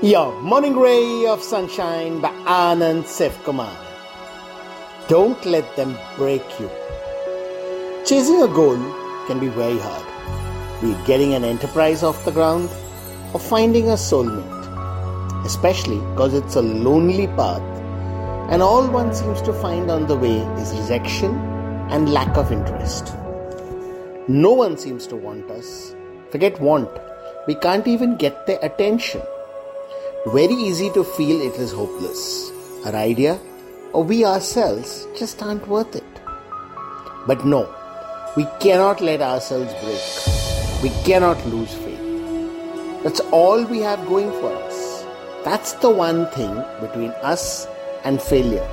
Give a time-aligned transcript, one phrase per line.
[0.00, 3.76] Your morning ray of sunshine by Anand Sivakumar.
[5.08, 6.70] Don't let them break you.
[8.06, 8.76] Chasing a goal
[9.26, 10.06] can be very hard,
[10.80, 12.70] be it getting an enterprise off the ground
[13.34, 17.60] or finding a soulmate, especially because it's a lonely path
[18.52, 21.34] and all one seems to find on the way is rejection
[21.90, 23.16] and lack of interest.
[24.28, 25.96] No one seems to want us.
[26.30, 26.88] Forget want,
[27.48, 29.22] we can't even get their attention.
[30.32, 32.50] Very easy to feel it is hopeless.
[32.84, 33.40] Our idea
[33.94, 36.04] or we ourselves just aren't worth it.
[37.26, 37.74] But no,
[38.36, 40.82] we cannot let ourselves break.
[40.82, 43.02] We cannot lose faith.
[43.02, 45.06] That's all we have going for us.
[45.44, 47.66] That's the one thing between us
[48.04, 48.68] and failure.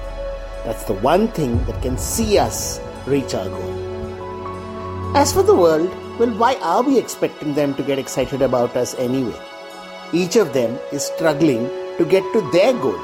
[0.66, 5.16] That's the one thing that can see us reach our goal.
[5.16, 8.94] As for the world, well, why are we expecting them to get excited about us
[8.96, 9.40] anyway?
[10.14, 13.00] Each of them is struggling to get to their goal.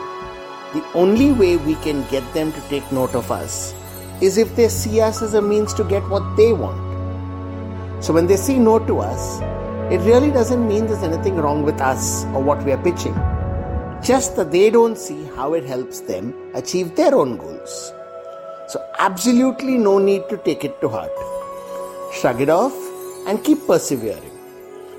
[0.74, 3.74] The only way we can get them to take note of us
[4.21, 6.91] is if they see us as a means to get what they want.
[8.04, 9.41] So when they say no to us,
[9.91, 13.15] it really doesn't mean there's anything wrong with us or what we are pitching.
[14.04, 17.91] Just that they don't see how it helps them achieve their own goals.
[18.68, 21.12] So, absolutely no need to take it to heart.
[22.13, 22.74] Shrug it off
[23.27, 24.32] and keep persevering.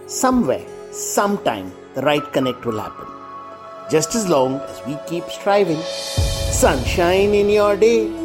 [0.06, 3.06] Somewhere, sometime, the right connect will happen.
[3.90, 5.80] Just as long as we keep striving.
[5.80, 8.21] Sunshine in your day.